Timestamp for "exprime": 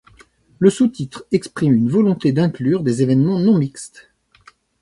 1.31-1.75